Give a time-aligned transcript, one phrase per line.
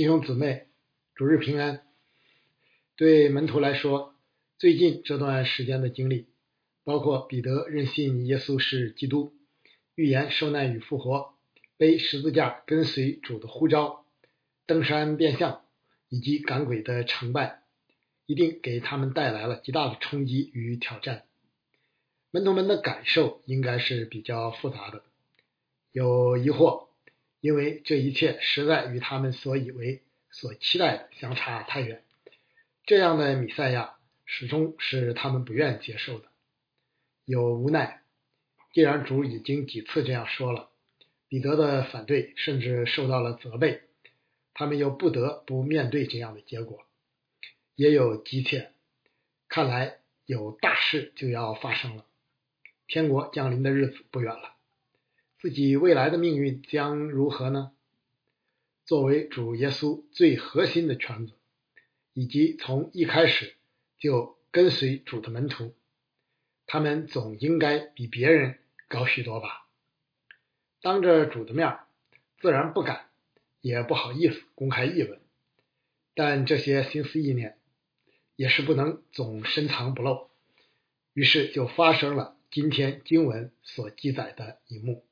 [0.00, 0.66] 弟兄姊妹，
[1.14, 1.82] 主日平安。
[2.96, 4.14] 对门徒来说，
[4.56, 6.26] 最近这段时间的经历，
[6.84, 9.34] 包括彼得认信耶稣是基督、
[9.94, 11.34] 预言受难与复活、
[11.76, 14.06] 背十字架跟随主的呼召、
[14.64, 15.66] 登山变相
[16.08, 17.64] 以及赶鬼的成败，
[18.24, 21.24] 一定给他们带来了极大的冲击与挑战。
[22.30, 25.02] 门徒们的感受应该是比较复杂的，
[25.92, 26.88] 有疑惑。
[27.40, 32.04] 因为这一切实在与他们所以为、所期待的相差太远，
[32.84, 36.26] 这样的米赛亚始终是他们不愿接受的。
[37.24, 38.02] 有无奈，
[38.72, 40.70] 既然主已经几次这样说了，
[41.28, 43.82] 彼得的反对甚至受到了责备，
[44.52, 46.84] 他们又不得不面对这样的结果。
[47.74, 48.72] 也有急切，
[49.48, 52.04] 看来有大事就要发生了，
[52.86, 54.56] 天国降临的日子不远了。
[55.40, 57.72] 自己未来的命运将如何呢？
[58.84, 61.32] 作为主耶稣最核心的圈子，
[62.12, 63.54] 以及从一开始
[63.98, 65.74] 就跟随主的门徒，
[66.66, 69.66] 他们总应该比别人高许多吧？
[70.82, 71.78] 当着主的面，
[72.38, 73.06] 自然不敢，
[73.62, 75.22] 也不好意思公开议论。
[76.14, 77.56] 但这些心思意念
[78.36, 80.28] 也是不能总深藏不露。
[81.14, 85.06] 于是就发生了今天经文所记载的一幕。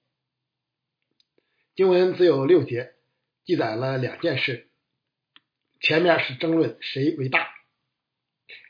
[1.79, 2.93] 经文只有六节，
[3.45, 4.67] 记载了两件事。
[5.81, 7.55] 前面是争论谁为大，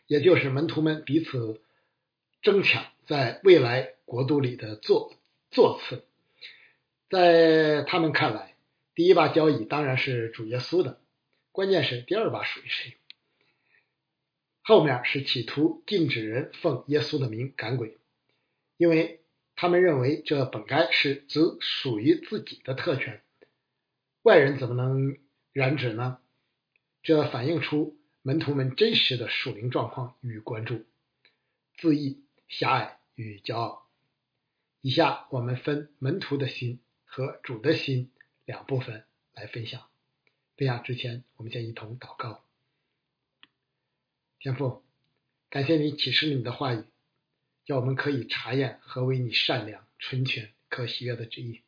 [0.06, 1.62] 也就是门徒们彼此
[2.42, 5.17] 争抢在未来国度里的座
[5.51, 6.05] 座次。
[7.09, 8.55] 在他们看来，
[8.95, 11.01] 第一把交椅当然是主耶稣的，
[11.51, 12.92] 关键是第二把属于谁。
[14.61, 17.97] 后面是企图禁止人奉耶稣的名赶鬼，
[18.77, 19.23] 因为。
[19.61, 23.25] 他们认为这本该是只属于自己的特权，
[24.23, 25.19] 外人怎么能
[25.53, 26.20] 染指呢？
[27.03, 30.86] 这反映出门徒们真实的属灵状况与关注、
[31.77, 33.89] 自义、狭隘与骄傲。
[34.80, 38.13] 以下我们分门徒的心和主的心
[38.45, 39.89] 两部分来分享。
[40.57, 42.45] 分享之前，我们先一同祷告。
[44.39, 44.85] 天父，
[45.51, 46.85] 感谢你启示你的话语。
[47.68, 51.61] 叫我们可以查验何为你善良、纯全、可喜悦的旨意。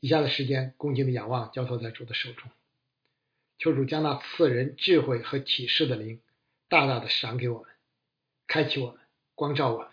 [0.00, 2.50] 以下的时间，恭敬的仰望，交托在主的手中。
[3.56, 6.20] 求主将那赐人智慧和启示的灵，
[6.68, 7.70] 大大的赏给我们，
[8.46, 9.00] 开启我们，
[9.34, 9.88] 光照我们，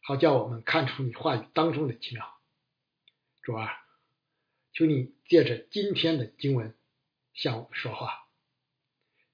[0.00, 2.38] 好叫我们看出你话语当中的奇妙。
[3.42, 3.84] 主啊，
[4.72, 6.72] 求你借着今天的经文
[7.32, 8.28] 向我们说话，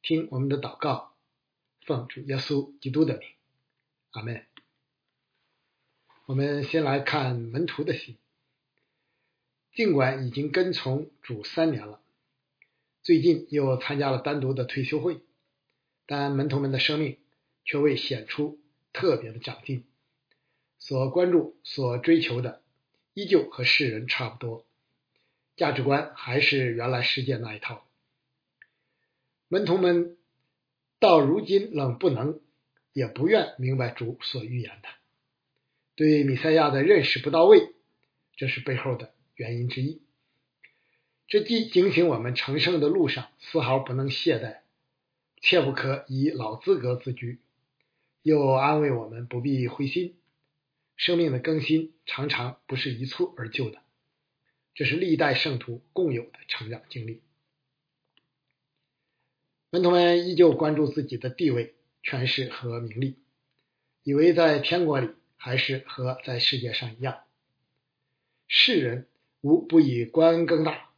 [0.01, 1.15] 听我们的祷告，
[1.83, 3.29] 奉主耶稣基督的名，
[4.13, 4.47] 阿门。
[6.31, 8.17] 我们先来看门徒的心。
[9.73, 12.01] 尽管已经跟从主三年了，
[13.03, 15.23] 最近又参加了单独的退休会，
[16.07, 17.19] 但门徒们的生命
[17.65, 18.61] 却未显出
[18.93, 19.83] 特别的长进。
[20.79, 22.63] 所关注、所追求的
[23.13, 24.65] 依旧和世人差不多，
[25.57, 27.85] 价值观还是原来世界那一套。
[29.49, 30.17] 门徒们
[31.01, 32.39] 到如今仍不能，
[32.93, 34.89] 也不愿明白主所预言的。
[36.01, 37.75] 对米赛亚的认识不到位，
[38.35, 40.01] 这是背后的原因之一。
[41.29, 44.61] 这既警醒我们成圣的路上丝毫不能懈怠，
[45.43, 47.43] 切不可以老资格自居，
[48.23, 50.17] 又安慰我们不必灰心。
[50.97, 53.83] 生命的更新常常不是一蹴而就的，
[54.75, 57.21] 这是历代圣徒共有的成长经历。
[59.69, 63.19] 门徒们依旧关注自己的地位、权势和名利，
[64.03, 65.11] 以为在天国里。
[65.43, 67.21] 还是和在世界上一样，
[68.47, 69.09] 世人
[69.41, 70.91] 无不以官更大、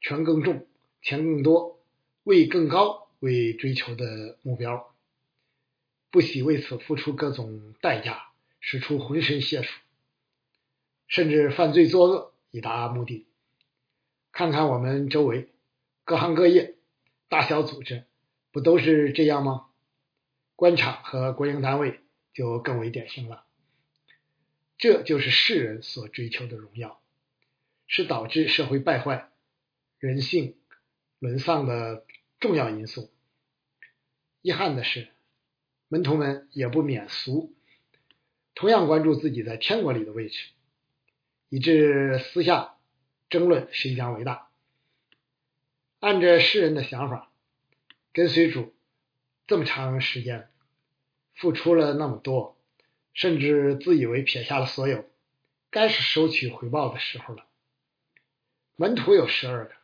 [0.00, 0.66] 权更重、
[1.00, 1.80] 钱更多、
[2.24, 4.92] 位更高为追求的目标，
[6.10, 9.72] 不惜为此付出各种代价，使出浑身解数，
[11.06, 13.28] 甚至犯罪作恶以达目的。
[14.32, 15.52] 看看我们周围
[16.02, 16.74] 各行各业、
[17.28, 18.06] 大小组织，
[18.50, 19.66] 不都是这样吗？
[20.56, 22.00] 官场和国营单位
[22.32, 23.43] 就更为典型了。
[24.76, 27.00] 这就是世人所追求的荣耀，
[27.86, 29.30] 是导致社会败坏、
[29.98, 30.56] 人性
[31.18, 32.04] 沦丧的
[32.40, 33.10] 重要因素。
[34.42, 35.08] 遗憾的是，
[35.88, 37.54] 门徒们也不免俗，
[38.54, 40.50] 同样关注自己在天国里的位置，
[41.48, 42.74] 以致私下
[43.30, 44.48] 争论谁将为大。
[46.00, 47.32] 按着世人的想法，
[48.12, 48.74] 跟随主
[49.46, 50.50] 这么长时间，
[51.32, 52.58] 付出了那么多。
[53.14, 55.08] 甚至自以为撇下了所有，
[55.70, 57.46] 该是收取回报的时候了。
[58.76, 59.74] 门徒有十二个，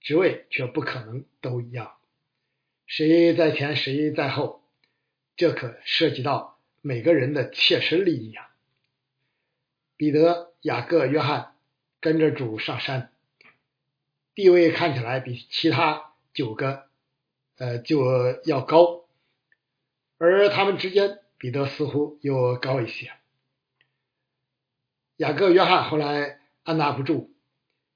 [0.00, 1.96] 职位却不可能都一样，
[2.86, 4.62] 谁在前谁在后，
[5.36, 8.50] 这可涉及到每个人的切身利益啊。
[9.96, 11.54] 彼得、雅各、约翰
[12.00, 13.12] 跟着主上山，
[14.34, 16.88] 地位看起来比其他九个
[17.56, 18.04] 呃就
[18.44, 19.06] 要高，
[20.18, 23.12] 而他们之间，彼得似乎又高一些。
[25.18, 27.30] 雅各、约翰后来按捺不住，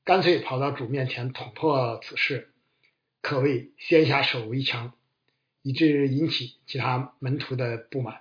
[0.05, 2.53] 干脆跑到主面前捅破此事，
[3.21, 4.93] 可谓先下手为强，
[5.63, 8.21] 以致引起其他门徒的不满。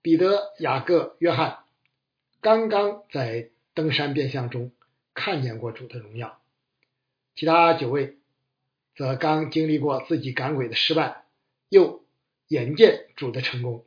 [0.00, 1.58] 彼得、雅各、约翰
[2.40, 4.72] 刚刚在登山变相中
[5.12, 6.40] 看见过主的荣耀，
[7.34, 8.16] 其他九位
[8.96, 11.26] 则刚经历过自己赶鬼的失败，
[11.68, 12.02] 又
[12.54, 13.84] 眼见主的成功，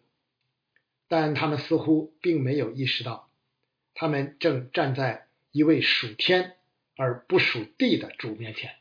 [1.08, 3.30] 但他们似乎并没有意识到，
[3.94, 6.58] 他们正站在一位属天
[6.98, 8.75] 而不属地的主面前，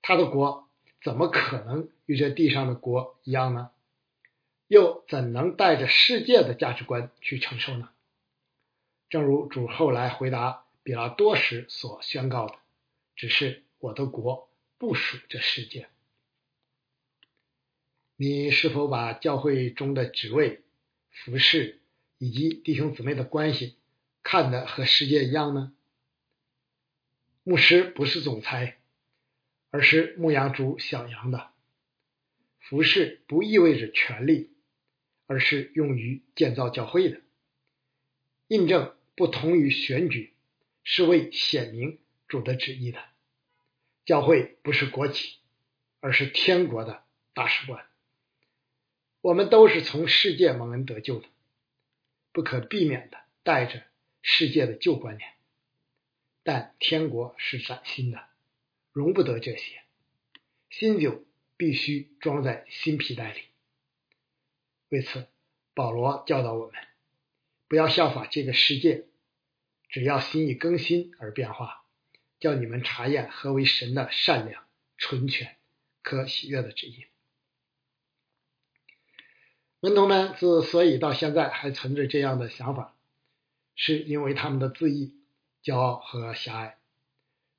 [0.00, 0.70] 他的国
[1.02, 3.70] 怎么可能与这地上的国一样呢？
[4.68, 7.90] 又怎能带着世界的价值观去承受呢？
[9.10, 12.54] 正如主后来回答比拉多时所宣告的
[13.16, 14.48] ：“只是我的国
[14.78, 15.88] 不属这世界。”
[18.20, 20.62] 你是否把教会中的职位、
[21.10, 21.80] 服饰
[22.18, 23.78] 以及弟兄姊妹的关系
[24.22, 25.72] 看得和世界一样呢？
[27.44, 28.78] 牧师不是总裁，
[29.70, 31.50] 而是牧羊主小羊的。
[32.58, 34.50] 服饰不意味着权利。
[35.30, 37.20] 而是用于建造教会的，
[38.46, 40.32] 印证不同于选举，
[40.82, 41.98] 是为显明
[42.28, 42.98] 主的旨意的。
[44.06, 45.36] 教会不是国企，
[46.00, 47.04] 而是天国的
[47.34, 47.84] 大使馆。
[49.20, 51.26] 我们都是从世界蒙恩得救的，
[52.32, 53.82] 不可避免的带着
[54.22, 55.32] 世界的旧观念，
[56.44, 58.26] 但天国是崭新的，
[58.92, 59.82] 容不得这些。
[60.70, 61.24] 新酒
[61.56, 63.40] 必须装在新皮袋里。
[64.90, 65.26] 为此，
[65.74, 66.74] 保罗教导我们，
[67.66, 69.06] 不要效法这个世界，
[69.88, 71.84] 只要心意更新而变化，
[72.38, 74.64] 叫你们查验何为神的善良、
[74.96, 75.56] 纯全、
[76.02, 77.06] 可喜悦的旨意。
[79.80, 82.96] 文同们之所以到现在还存着这样的想法，
[83.74, 85.14] 是因为他们的自义、
[85.62, 86.78] 骄傲和狭隘，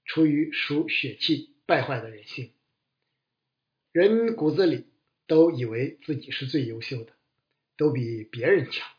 [0.05, 2.51] 出于属血气败坏的人性。
[3.91, 4.87] 人骨子里
[5.27, 7.13] 都以为自己是最优秀的。
[7.77, 8.89] 都比别人强，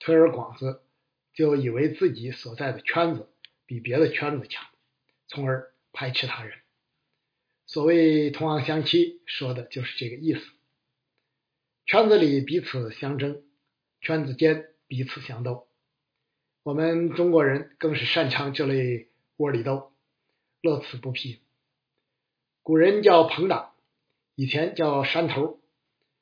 [0.00, 0.80] 推而广之，
[1.34, 3.28] 就以为自己所在的圈子
[3.64, 4.66] 比别的圈子强，
[5.28, 6.58] 从而排斥他人。
[7.64, 10.40] 所谓同行相欺，说的就是这个意思。
[11.86, 13.42] 圈子里彼此相争，
[14.00, 15.68] 圈子间彼此相斗。
[16.62, 19.92] 我们中国人更是擅长这类窝里斗，
[20.60, 21.40] 乐此不疲。
[22.62, 23.74] 古人叫朋党，
[24.34, 25.60] 以前叫山头，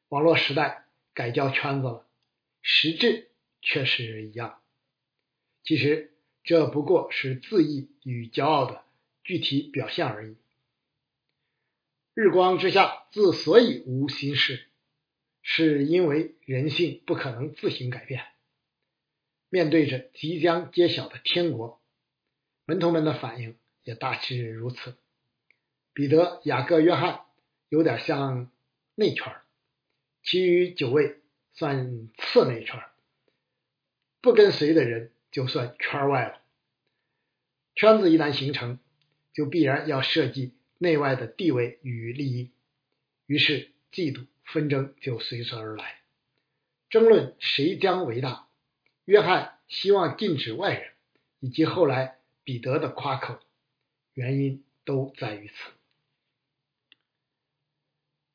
[0.09, 0.87] 网络时代。
[1.13, 2.07] 改叫圈子了，
[2.63, 3.31] 实质
[3.61, 4.63] 却是一样。
[5.65, 6.15] 其实
[6.45, 8.85] 这不过是自意与骄傲的
[9.25, 10.37] 具体表现而已。
[12.15, 14.70] 日光之下之所以无心事，
[15.53, 18.25] 是因为人性不可能自行改变。
[19.49, 21.83] 面对着即将揭晓的天国，
[22.67, 24.95] 门徒们的反应也大致如此。
[25.93, 27.23] 彼得、雅各、约翰
[27.69, 28.49] 有点像
[28.95, 29.35] 内圈
[30.23, 31.19] 其余九位
[31.53, 32.81] 算次内圈，
[34.21, 36.41] 不跟随的人就算圈外了。
[37.75, 38.79] 圈子一旦形成，
[39.35, 42.53] 就必然要设计内外的地位与利益，
[43.27, 46.01] 于是嫉妒纷争就随之而来，
[46.89, 48.49] 争论谁将为大。
[49.05, 50.93] 约翰希望禁止外人，
[51.41, 53.41] 以及后来彼得的夸口，
[54.15, 55.55] 原因都在于此。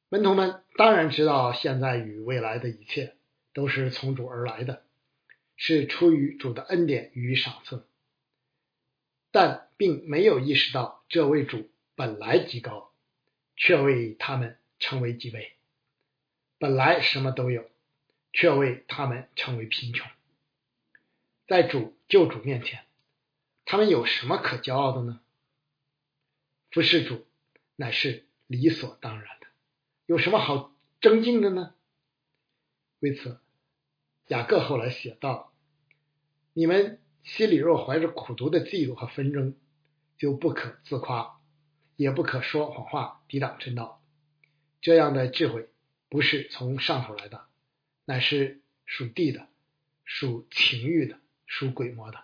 [0.09, 3.15] 门徒们当然知道，现在与未来的一切
[3.53, 4.83] 都是从主而来的，
[5.57, 7.85] 是出于主的恩典与赏赐，
[9.31, 12.91] 但并没有意识到这位主本来极高，
[13.55, 15.49] 却为他们成为极卑；
[16.57, 17.69] 本来什么都有，
[18.33, 20.07] 却为他们成为贫穷。
[21.47, 22.85] 在主救主面前，
[23.65, 25.21] 他们有什么可骄傲的呢？
[26.71, 27.25] 服侍主
[27.75, 29.47] 乃是理所当然的。
[30.05, 31.75] 有什么好争竞的呢？
[32.99, 33.39] 为此，
[34.27, 35.53] 雅各后来写道
[36.53, 39.55] ：“你们心里若怀着苦毒的嫉妒和纷争，
[40.17, 41.39] 就不可自夸，
[41.95, 44.01] 也不可说谎话抵挡真道。
[44.81, 45.69] 这样的智慧
[46.15, 47.45] 不是从上头来的，
[48.05, 49.49] 乃是属地的、
[50.05, 52.23] 属情欲的、属鬼魔的。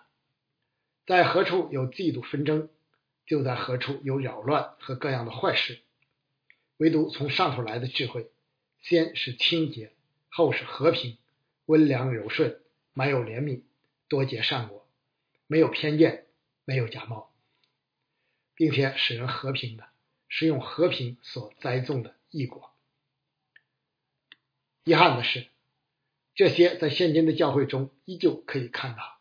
[1.04, 2.70] 在何处有嫉妒纷争，
[3.26, 5.82] 就在何处有扰乱和各样的坏事。
[6.78, 8.30] 唯独从上头来的智慧，
[8.80, 9.92] 先是清洁，
[10.30, 11.18] 后是和平，
[11.66, 12.62] 温良柔顺，
[12.94, 13.60] 满有怜悯，
[14.08, 14.88] 多结善果，
[15.46, 16.24] 没有偏见，
[16.64, 17.30] 没有假冒，
[18.54, 19.86] 并且使人和平的，
[20.28, 22.71] 是用和平所栽种的异果。
[24.84, 25.46] 遗憾的是，
[26.34, 29.20] 这些在现今的教会中依旧可以看到。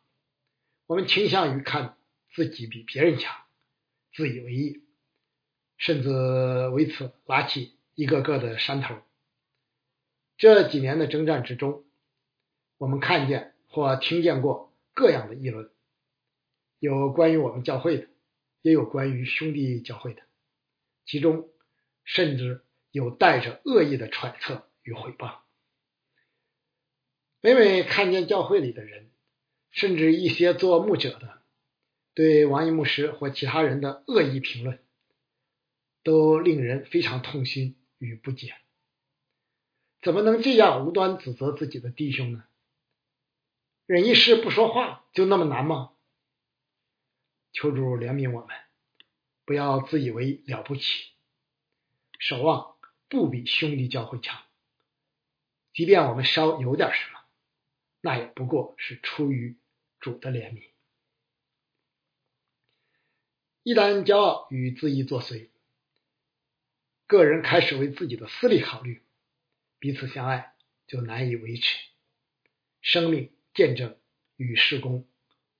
[0.87, 1.97] 我们倾向于看
[2.33, 3.35] 自己比别人强，
[4.13, 4.83] 自以为意。
[5.77, 9.01] 甚至为此拉起一个个的山头。
[10.37, 11.83] 这几年的征战之中，
[12.77, 15.71] 我们看见或听见过各样的议论，
[16.77, 18.07] 有关于我们教会的，
[18.61, 20.21] 也有关于兄弟教会的，
[21.05, 21.49] 其中
[22.03, 25.40] 甚至有带着恶意的揣测与毁谤。
[27.41, 29.09] 每每看见教会里的人，
[29.71, 31.41] 甚至一些做牧者的，
[32.13, 34.79] 对王一牧师或其他人的恶意评论。
[36.03, 38.55] 都令人非常痛心与不解，
[40.01, 42.43] 怎么能这样无端指责自己的弟兄呢？
[43.85, 45.91] 忍一时不说话就那么难吗？
[47.53, 48.49] 求主怜悯我们，
[49.45, 51.11] 不要自以为了不起，
[52.17, 54.41] 守望不比兄弟教会强。
[55.71, 57.20] 即便我们稍有点什么，
[58.01, 59.57] 那也不过是出于
[59.99, 60.69] 主的怜悯。
[63.63, 65.49] 一旦骄傲与自意作祟。
[67.07, 69.03] 个人开始为自己的私利考虑，
[69.79, 70.55] 彼此相爱
[70.87, 71.77] 就难以维持，
[72.79, 73.97] 生命见证
[74.37, 75.05] 与事工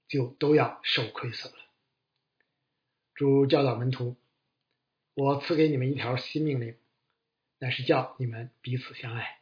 [0.08, 1.60] 就都要受亏损了。
[3.14, 4.16] 主教导门徒
[5.14, 6.78] ：“我赐给你们一条新命令，
[7.60, 9.42] 乃是叫你们彼此相爱。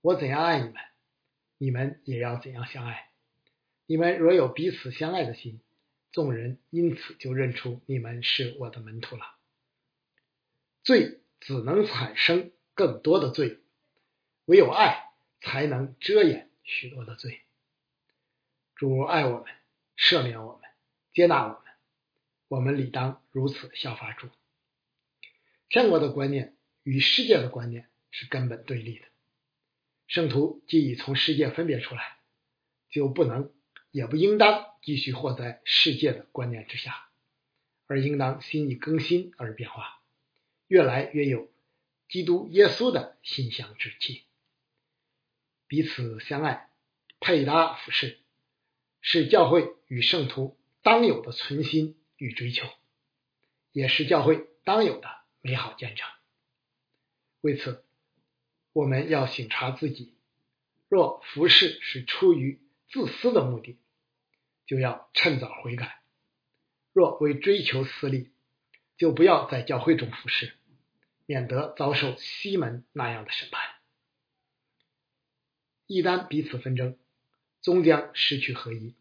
[0.00, 0.76] 我怎样爱你们，
[1.62, 3.10] 你们也要怎样相爱。
[3.84, 5.60] 你们若有彼此相爱的心，
[6.10, 9.36] 众人因此就认出你们是我的门徒了。”
[10.82, 13.58] 罪只能产生更多的罪，
[14.46, 15.10] 唯有爱
[15.42, 17.42] 才能遮掩许多的罪。
[18.74, 19.52] 主爱我们，
[19.98, 20.70] 赦免我们，
[21.12, 21.72] 接纳我们，
[22.48, 24.30] 我们理当如此效法主。
[25.68, 29.09] 天国的观念与世界的观念是根本对立的。
[30.10, 32.18] 圣徒既已从世界分别出来，
[32.90, 33.54] 就不能
[33.92, 37.08] 也不应当继续活在世界的观念之下，
[37.86, 40.02] 而应当心意更新而变化。
[40.66, 41.48] 越来越有
[42.08, 44.24] 基督耶稣的心香之气，
[45.68, 46.72] 彼此相爱，
[47.20, 48.18] 配搭服饰，
[49.00, 52.68] 是教会与圣徒当有的存心与追求，
[53.70, 55.08] 也是教会当有的
[55.40, 56.04] 美好见证。
[57.42, 57.84] 为此，
[58.80, 60.14] 我们要省察自己，
[60.88, 63.78] 若服侍是出于自私的目的，
[64.64, 65.86] 就要趁早悔改；
[66.94, 68.30] 若为追求私利，
[68.96, 70.54] 就不要在教会中服侍。
[71.26, 73.62] 免得遭受西门那样的审判。
[75.86, 76.96] 一旦彼此纷争，
[77.60, 78.94] 终将失去合一。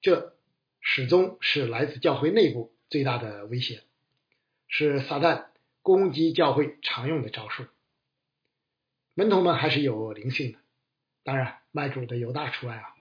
[0.00, 0.36] 这
[0.80, 3.84] 始终是来自教会内部最大的威胁，
[4.66, 5.46] 是撒旦
[5.82, 7.64] 攻击教会常用的招数。
[9.14, 10.58] 门徒们还是有灵性的，
[11.22, 12.94] 当然卖主的犹大除外啊。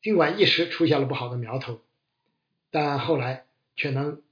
[0.00, 1.84] 尽管一时出现了不好的苗头，
[2.70, 4.22] 但后来却能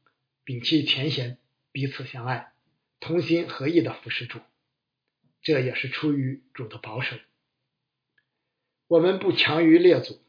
[0.45, 1.39] 摒弃前嫌，
[1.73, 2.53] 彼此相爱。
[2.99, 4.41] 同心合意的服侍主，
[5.43, 7.17] 这也是出于主的保守。
[8.87, 10.23] 我们不强于列祖，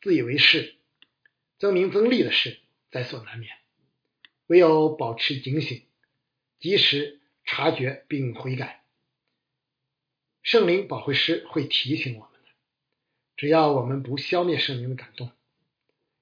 [0.00, 0.74] 自以为是、
[1.58, 2.58] 增名增利的事
[2.90, 3.56] 在所难免。
[4.46, 5.86] 唯有保持警醒，
[6.58, 8.84] 及时察觉并悔改，
[10.46, 12.50] 圣灵保惠师会提醒我们的。
[13.36, 15.32] 只要我们不消灭圣灵的感动，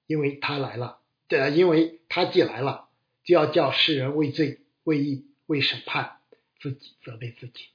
[0.07, 2.89] 因为他来了，呃，因为他既来了，
[3.23, 4.59] 就要叫世人畏罪。
[4.83, 6.19] 为义为审判
[6.59, 7.69] 自己责备自己。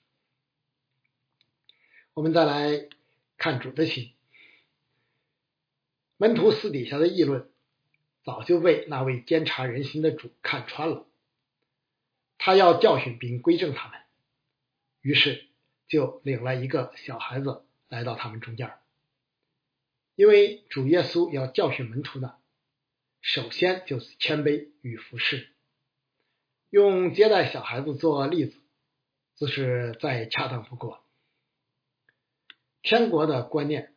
[2.14, 2.88] 我们再来
[3.36, 4.12] 看主的心，
[6.18, 7.50] 门徒私底下的议论
[8.22, 11.04] 早就被那位监察人心的主看穿了，
[12.38, 14.00] 他要教训并归正他们，
[15.00, 15.48] 于是
[15.90, 18.72] 就领了一个小孩子来到他们中间，
[20.14, 22.38] 因为主耶稣要教训门徒的，
[23.20, 25.50] 首先就是谦卑与服侍。
[26.70, 28.56] 用接待小孩子做例子，
[29.34, 31.04] 这是再恰当不过。
[32.82, 33.92] 天国的观念，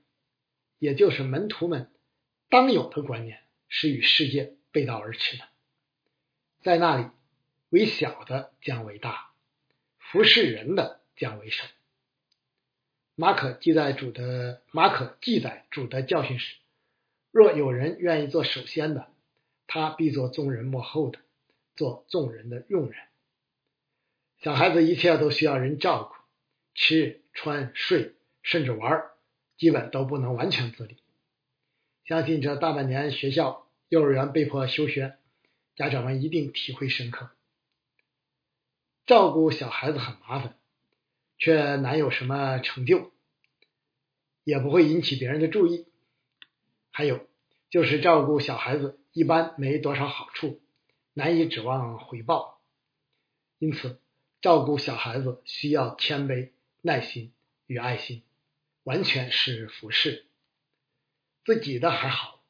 [0.80, 1.92] 也就是门徒们
[2.50, 5.44] 当有的观念，是与世界背道而驰的。
[6.64, 7.06] 在那里，
[7.70, 9.32] 为小的将为大，
[10.00, 11.70] 服侍人的将为神。
[13.16, 16.56] 马可记载主的马可记载主的教训时，
[17.32, 19.08] 若有人愿意做首先的，
[19.68, 21.20] 他必做众人幕后的，
[21.76, 23.00] 做众人的佣人。
[24.40, 26.16] 小孩子一切都需要人照顾，
[26.74, 29.04] 吃穿睡，甚至玩，
[29.58, 30.98] 基本都不能完全自理。
[32.06, 35.18] 相信这大半年学校、幼儿园被迫休学，
[35.76, 37.30] 家长们一定体会深刻。
[39.06, 40.58] 照顾小孩子很麻烦，
[41.38, 43.12] 却难有什么成就，
[44.44, 45.88] 也不会引起别人的注意。
[46.92, 47.28] 还有
[47.70, 50.62] 就是照顾小孩子一般没多少好处，
[51.14, 52.62] 难以指望回报。
[53.58, 54.00] 因此，
[54.42, 57.34] 照顾小孩子需要谦卑、耐心
[57.66, 58.24] 与爱心，
[58.84, 60.26] 完全是服侍。
[61.46, 62.44] 自己的还好，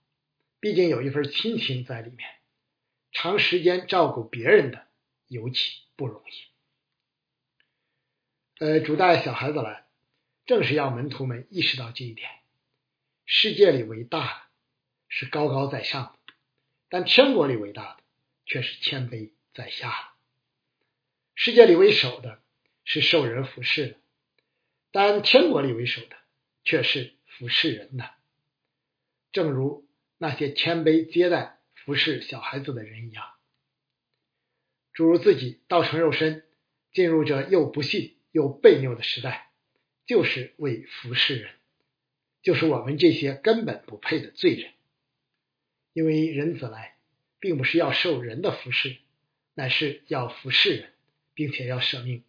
[0.60, 2.30] 毕竟有一份亲情在里面。
[3.12, 4.88] 长时间照顾别人的
[5.28, 6.53] 尤其不容易。
[8.60, 9.86] 呃，主带小孩子来，
[10.46, 12.30] 正是要门徒们意识到这一点：
[13.26, 14.42] 世界里伟大的
[15.10, 16.34] 是高高在上的，
[16.88, 18.04] 但天国里伟大的
[18.46, 19.96] 却是谦卑在下的。
[21.36, 22.42] 世界里为首的
[22.86, 23.96] 是受人服侍的，
[24.92, 26.16] 但天国里为首的
[26.64, 28.12] 却是服侍人的。
[29.32, 33.26] 正如那些谦卑接待、服侍小孩子的人一样，
[34.94, 36.46] 诸如自己道成肉身，
[36.92, 39.50] 进入这又不信又悖谬的时代，
[40.06, 41.52] 就是为服侍人，
[42.42, 44.74] 就是我们这些根本不配的罪人。
[45.94, 46.98] 因为人子来，
[47.40, 48.98] 并不是要受人的服侍，
[49.54, 50.90] 乃是要服侍人，
[51.34, 52.26] 并且要舍命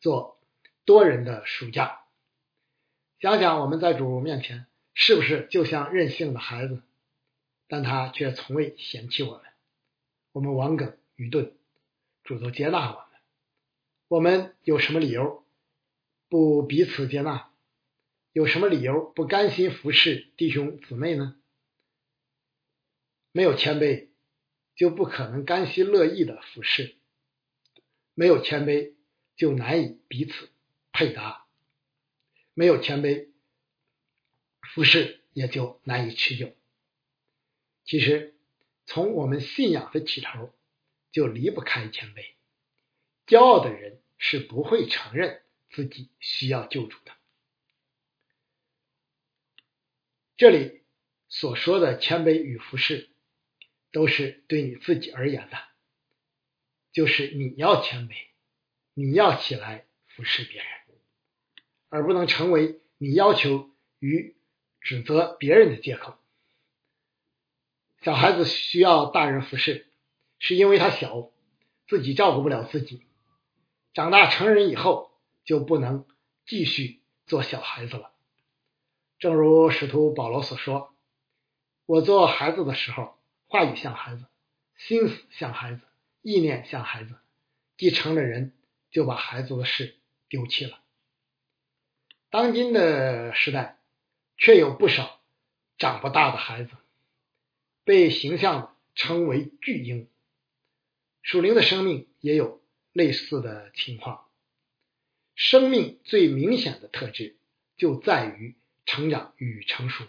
[0.00, 0.40] 做
[0.86, 2.00] 多人的赎价。
[3.18, 4.64] 想想我们在主面前。
[4.92, 6.82] 是不是就像任性的孩子？
[7.68, 9.42] 但他却从未嫌弃我们。
[10.32, 11.54] 我们顽梗愚钝，
[12.24, 13.09] 主都接纳我们。
[14.10, 15.46] 我们有什么理由
[16.28, 17.48] 不彼此接纳？
[18.32, 21.40] 有什么理由不甘心服侍弟兄姊妹呢？
[23.30, 24.08] 没有谦卑，
[24.74, 26.96] 就不可能甘心乐意的服侍；
[28.14, 28.94] 没有谦卑，
[29.36, 30.50] 就难以彼此
[30.90, 31.46] 配搭；
[32.52, 33.28] 没有谦卑。
[34.74, 36.52] 服侍也就难以持久。
[37.84, 38.34] 其实，
[38.86, 40.52] 从我们信仰的起头，
[41.12, 42.39] 就离不开谦卑。
[43.30, 45.40] 骄傲的人是不会承认
[45.70, 47.12] 自己需要救助的。
[50.36, 50.82] 这里
[51.28, 53.08] 所说的谦卑与服侍，
[53.92, 55.58] 都是对你自己而言的，
[56.90, 58.14] 就是你要谦卑，
[58.94, 60.68] 你要起来服侍别人，
[61.88, 64.34] 而不能成为你要求与。
[64.82, 66.16] 指责别人的借口。
[68.00, 69.86] 小孩子需要大人服侍，
[70.38, 71.30] 是因为他小，
[71.86, 73.02] 自己照顾不了自己。
[73.92, 75.12] 长大成人以后，
[75.44, 76.06] 就不能
[76.46, 78.12] 继续做小孩子了。
[79.18, 80.94] 正如使徒保罗所说
[81.86, 84.24] ：“我做孩子的时候，话语像孩子，
[84.76, 85.80] 心思像孩子，
[86.22, 87.14] 意念像孩子；
[87.76, 88.54] 既成了人，
[88.90, 89.96] 就把孩子的事
[90.28, 90.78] 丢弃了。”
[92.30, 93.76] 当今的时代。
[94.42, 95.20] 却有不少
[95.76, 96.70] 长不大的孩子，
[97.84, 100.08] 被形象的称为巨婴。
[101.20, 102.59] 属灵的生命也有
[102.92, 104.26] 类似的情况。
[105.34, 107.36] 生命最明显的特质
[107.76, 110.04] 就在于成长与成熟。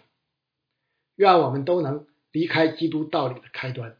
[1.14, 3.98] 愿我们都能离开基督道理的开端，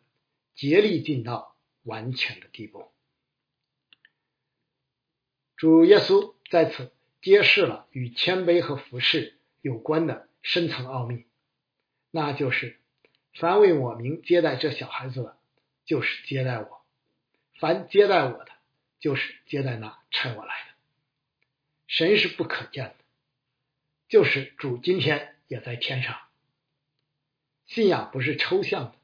[0.55, 2.91] 竭力进到完全的地步。
[5.57, 9.39] 主耶稣在此揭示了与谦卑和服侍。
[9.61, 11.25] 有关的深层奥秘，
[12.11, 12.81] 那就是
[13.33, 15.39] 凡为我名接待这小孩子的，
[15.85, 16.85] 就是接待我；
[17.61, 18.49] 凡接待我的，
[19.03, 20.75] 就是接待那差我来的。
[21.89, 22.97] 神是不可见的，
[24.09, 26.19] 就是主今天也在天上。
[27.67, 28.95] 信仰不是抽象的，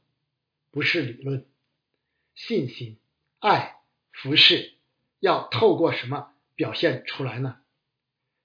[0.71, 1.47] 不是理论，
[2.35, 2.99] 信心、
[3.41, 3.81] 爱、
[4.13, 4.75] 服侍，
[5.19, 7.61] 要透过什么表现出来呢？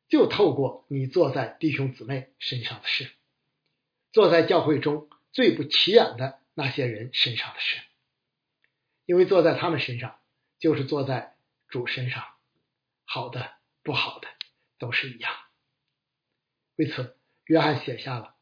[0.10, 3.12] 就透过你坐在弟兄姊妹身上的事，
[4.12, 7.78] 坐在教会中最不起眼的那些人身上的事，
[9.06, 10.20] 因为坐在他们身上，
[10.60, 11.33] 就是坐在
[11.74, 12.24] 主身上，
[13.04, 14.28] 好的不好的
[14.78, 15.34] 都是一样。
[16.76, 18.36] 为此，约翰写下了：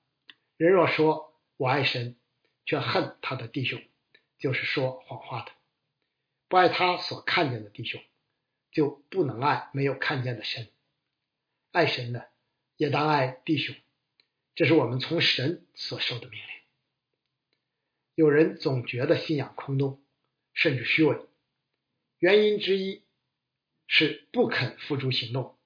[0.58, 2.20] 人若说我爱神，
[2.66, 3.82] 却恨他的弟兄，
[4.38, 5.52] 就是说谎话的；
[6.50, 8.04] 不爱他所看见的弟兄，
[8.70, 10.70] 就不能爱没有看见的神。
[11.72, 12.32] 爱神的
[12.76, 13.74] 也当爱弟兄，
[14.56, 16.50] 这是我们从神所受的命令。
[18.14, 20.04] 有人总觉得信仰空洞，
[20.54, 21.18] 甚至虚伪，
[22.20, 23.06] 原因之一
[23.94, 25.60] 是不肯付诸行动，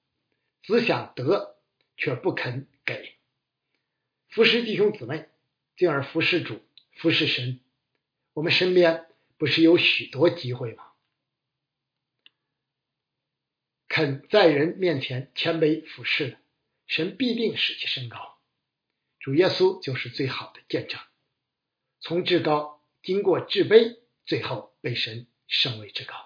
[0.60, 1.60] 只想得
[1.96, 3.14] 却不肯给。
[4.28, 5.28] 服侍弟兄姊妹，
[5.76, 6.60] 进而服侍主、
[6.96, 7.60] 服侍神，
[8.32, 9.06] 我们身边
[9.38, 10.88] 不是有许多机会吗？
[13.86, 16.38] 肯在人面前谦卑俯视的，
[16.88, 18.40] 神必定使其升高。
[19.20, 21.00] 主耶稣就是最好的见证，
[22.00, 26.25] 从至高经过至卑，最后被神升为至高。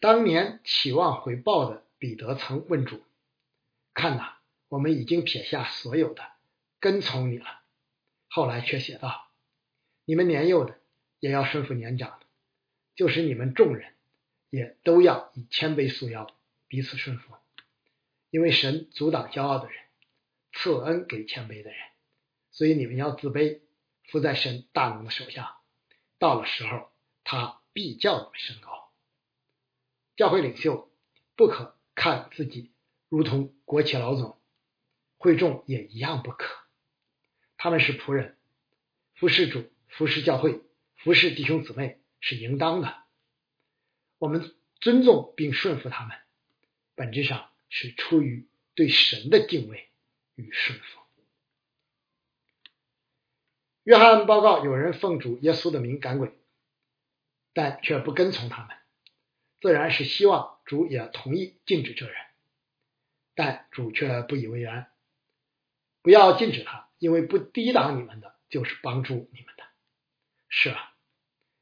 [0.00, 3.02] 当年期望回报的彼得曾问主
[3.94, 4.34] ：“看呐，
[4.68, 6.22] 我们已经撇下所有的，
[6.80, 7.46] 跟从你了。”
[8.28, 9.30] 后来却写道
[10.04, 10.78] ：“你们年幼的
[11.18, 12.26] 也要顺服年长的，
[12.94, 13.94] 就是你们众人
[14.50, 16.26] 也都要以谦卑束腰，
[16.66, 17.34] 彼此顺服，
[18.30, 19.78] 因为神阻挡骄傲的人。”
[20.50, 21.78] 赐恩给谦卑的人，
[22.50, 23.60] 所以你们要自卑，
[24.04, 25.58] 伏在神大能的手下。
[26.18, 26.90] 到了时候，
[27.22, 28.87] 他必叫你们升高。
[30.18, 30.92] 教会领袖
[31.34, 32.70] 不可看自己
[33.08, 34.38] 如同国企老总，
[35.16, 36.54] 会众也一样不可。
[37.56, 38.36] 他们是仆人，
[39.14, 40.60] 服侍主、服侍教会、
[40.96, 42.94] 服侍弟兄姊妹是应当的。
[44.18, 46.14] 我们尊重并顺服他们，
[46.94, 49.86] 本质上是出于对神的敬畏。
[50.40, 51.00] 与顺服。
[53.82, 56.38] 约翰报告，有人奉主耶稣的名赶鬼，
[57.52, 58.76] 但却不跟从他们，
[59.60, 62.16] 自然是希望主也同意禁止这人，
[63.34, 64.90] 但主却不以为然。
[66.02, 69.64] 不要禁止他，因为不抵挡你们的，就是帮助你们的。
[70.48, 70.94] 是啊，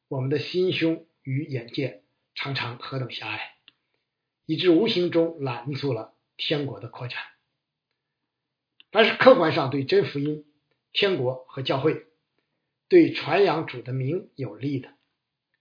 [0.09, 2.04] 我们的心胸与眼界
[2.35, 3.56] 常常何等狭隘，
[4.44, 7.18] 以致无形中拦住了天国的扩展。
[8.92, 10.44] 凡是客观上对真福音、
[10.92, 12.06] 天国和教会、
[12.88, 14.94] 对传扬主的名有利的，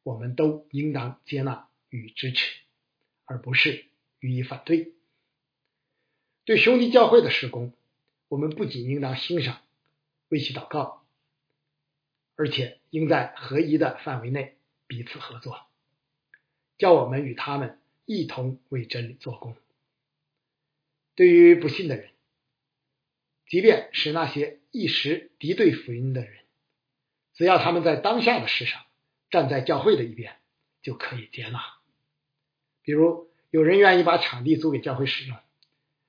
[0.03, 2.60] 我们都应当接纳与支持，
[3.25, 3.86] 而不是
[4.19, 4.93] 予以反对。
[6.43, 7.73] 对兄弟教会的施工，
[8.27, 9.62] 我们不仅应当欣赏、
[10.29, 11.05] 为其祷告，
[12.36, 15.65] 而且应在合一的范围内彼此合作，
[16.77, 19.55] 叫我们与他们一同为真理做工。
[21.15, 22.12] 对于不信的人，
[23.47, 26.43] 即便是那些一时敌对福音的人，
[27.34, 28.86] 只要他们在当下的事上
[29.29, 30.38] 站在教会的一边，
[30.81, 31.74] 就可以接纳。
[32.85, 35.37] 比如有人愿意把场地租给教会使用，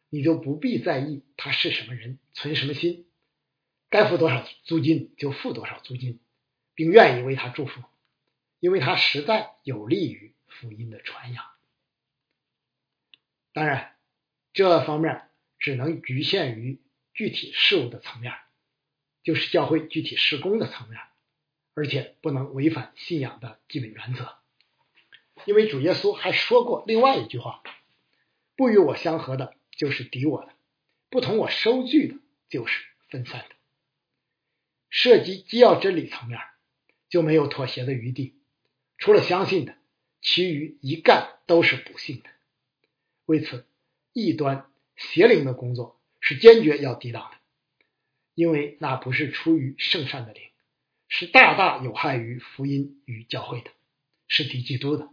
[0.08, 3.06] 你就不必在意他是什么人、存什么心，
[3.90, 6.20] 该付多少租金就付多少租金，
[6.76, 7.82] 并愿意为他祝福，
[8.60, 11.44] 因为他实在有利于福音的传扬。
[13.52, 13.96] 当然，
[14.52, 15.22] 这方面
[15.58, 16.80] 只能局限于。
[17.18, 18.34] 具体事物的层面，
[19.22, 21.00] 就是教会具体施工的层面，
[21.72, 24.36] 而且不能违反信仰的基本原则。
[25.44, 27.62] 因为主耶稣还说过另外一句话
[28.56, 30.52] ：“不与我相合的，就是敌我的；
[31.10, 32.14] 不同我收据的，
[32.48, 33.56] 就是分散的。”
[34.90, 36.40] 涉及基要真理层面，
[37.08, 38.34] 就没有妥协的余地。
[38.98, 39.76] 除了相信的，
[40.20, 42.30] 其余一概都是不信的。
[43.26, 43.66] 为此，
[44.12, 45.94] 异端邪灵的工作。
[46.18, 47.36] 是坚决要抵挡的，
[48.34, 50.42] 因为那不是出于圣善的灵，
[51.06, 53.70] 是大大有害于福音与教会的，
[54.26, 55.08] 是敌基督的。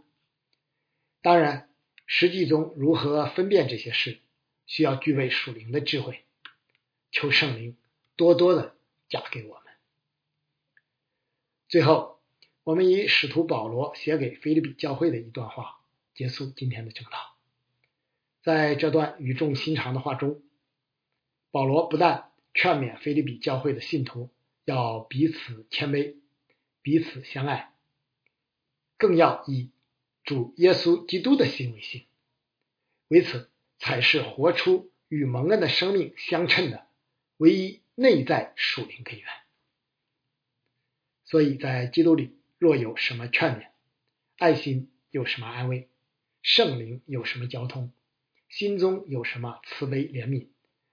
[1.24, 1.70] 当然，
[2.04, 4.20] 实际中如何分辨这些事，
[4.66, 6.22] 需要具备属灵的智慧，
[7.10, 7.78] 求圣灵
[8.14, 8.76] 多多的
[9.08, 9.72] 加给我们。
[11.66, 12.20] 最后，
[12.62, 15.80] 我们以使徒保罗写给菲利比教会的一段话
[16.14, 17.34] 结束今天的正道。
[18.42, 20.42] 在这段语重心长的话中。
[21.50, 24.28] 保罗不但劝勉菲利比教会的信徒
[24.64, 26.16] 要彼此谦卑、
[26.82, 27.72] 彼此相爱，
[28.98, 29.70] 更要以
[30.24, 32.06] 主耶稣基督的行为心，
[33.08, 36.86] 为此才是活出与蒙恩的生命相称的
[37.36, 39.26] 唯一内在属灵根源。
[41.26, 43.68] 所以在基督里若有什么劝勉，
[44.38, 45.88] 爱心有什么安慰，
[46.42, 47.92] 圣灵有什么交通，
[48.48, 50.46] 心中有什么慈悲怜悯。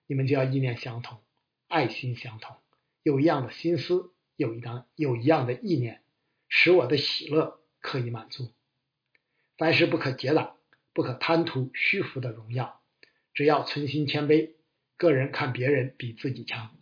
[0.07, 1.21] 你们就要意念相同，
[1.69, 2.57] 爱心相同，
[3.01, 6.03] 有一样的心思，有一样有一样的意念，
[6.49, 8.51] 使我的喜乐可以满足。
[9.61, 10.57] 凡事不可结党，
[10.91, 12.81] 不可贪图虚浮的荣耀，
[13.35, 14.53] 只要存心谦卑，
[14.97, 16.75] 个人看别人比自己强，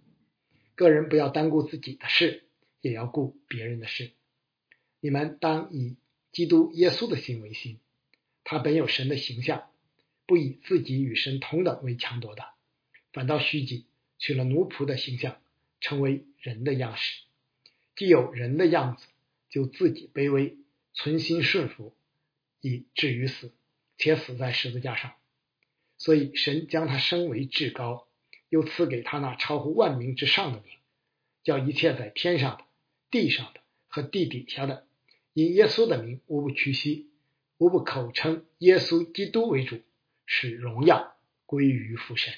[0.75, 2.45] 个人不要单顾自己的事，
[2.79, 4.11] 也要顾别人的事。
[5.01, 5.97] 你们当以
[6.31, 7.81] 基督耶稣的心为心，
[8.45, 9.69] 他本有神的形象，
[10.25, 12.45] 不以自己与神同等为强夺的。
[13.11, 13.87] 反倒虚己，
[14.17, 15.41] 取了奴仆的形象，
[15.81, 17.23] 成为人的样式。
[17.97, 19.05] 既有人的样子，
[19.49, 20.57] 就自己卑微，
[20.93, 21.93] 存心顺服，
[22.61, 23.53] 以至于死，
[23.97, 25.13] 且死在十字架上。
[25.97, 28.07] 所以神将他升为至高，
[28.49, 30.77] 又赐给他那超乎万名之上的名，
[31.43, 32.63] 叫一切在天上的、
[33.11, 34.87] 地上的、和地底下的，
[35.33, 37.09] 因耶稣的名无不屈膝，
[37.57, 39.81] 无不口称耶稣基督为主，
[40.25, 42.33] 使荣耀归于父神。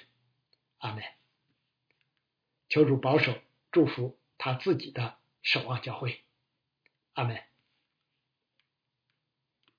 [0.79, 1.03] 阿门。
[2.67, 3.37] 求主保守
[3.71, 6.21] 祝福他自己的守望教会。
[7.13, 7.50] 阿门。